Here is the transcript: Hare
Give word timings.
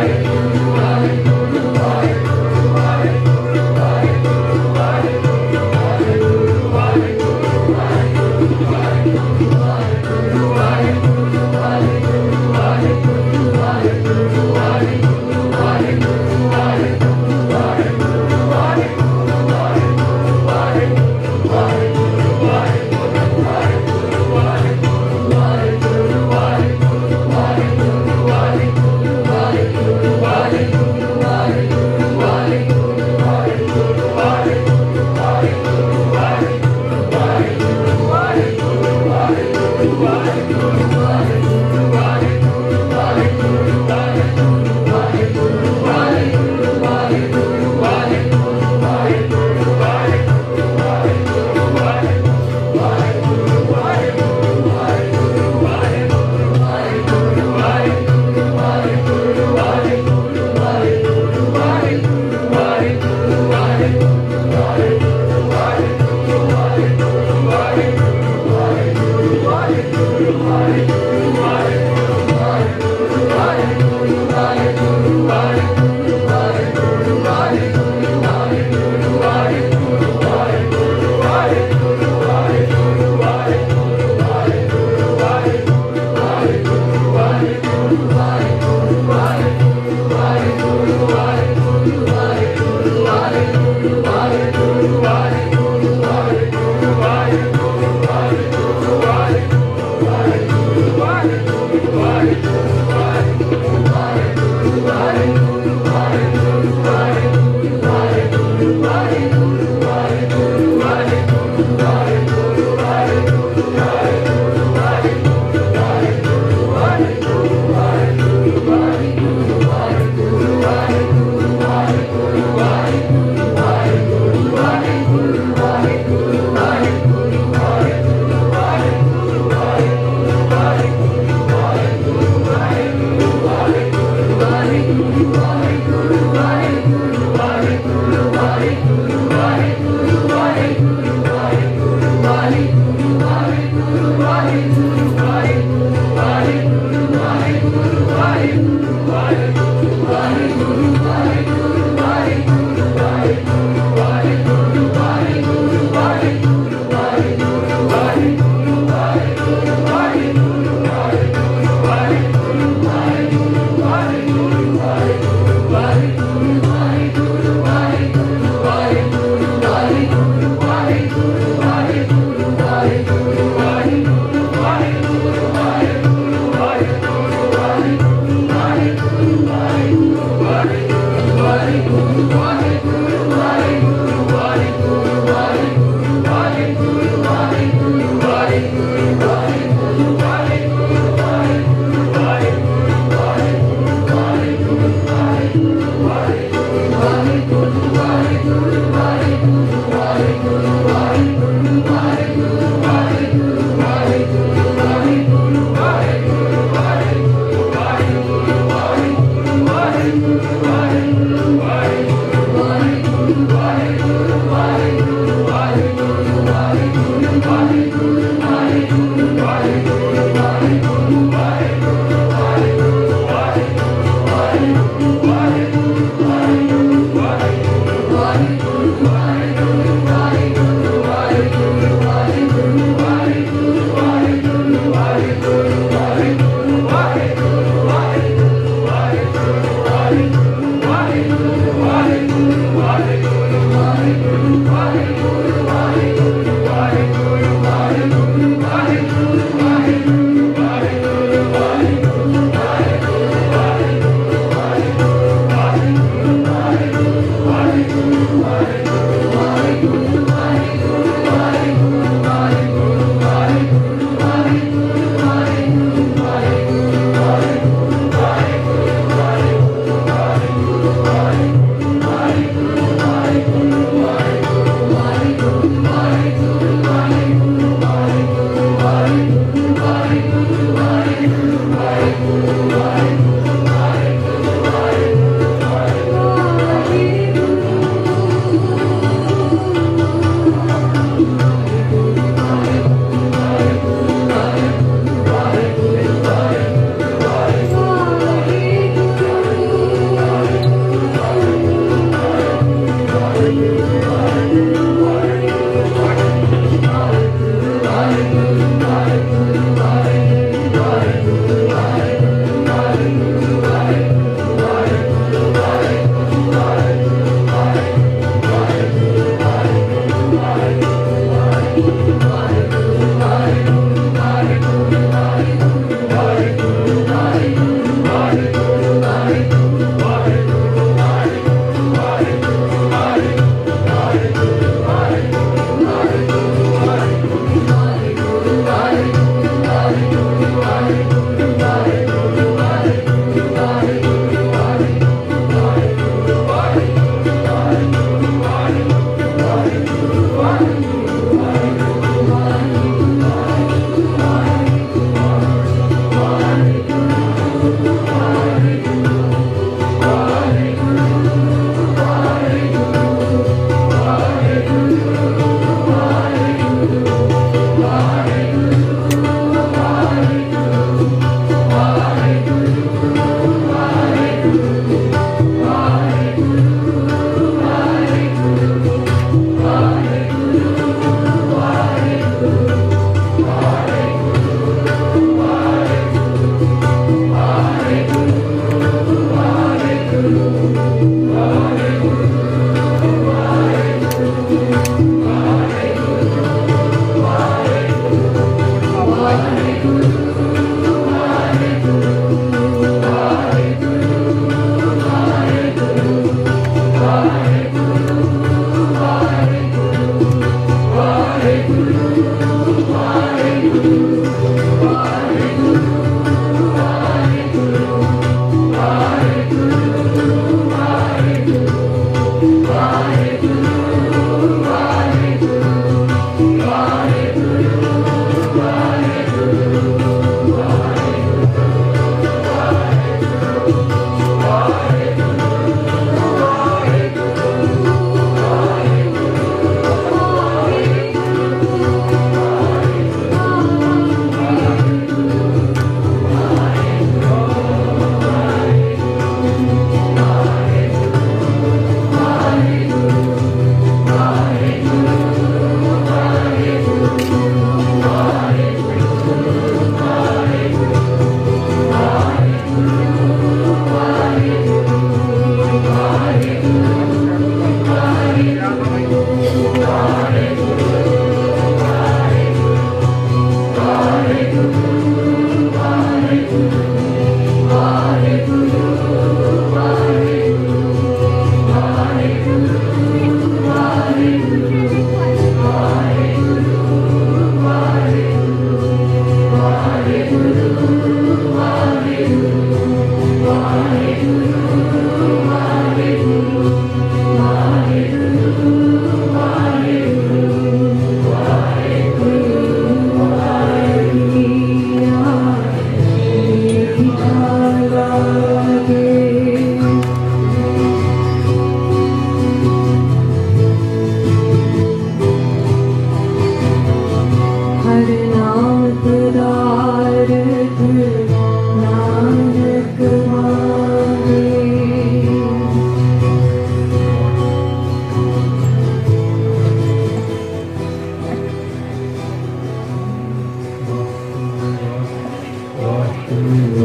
Hare 0.00 0.39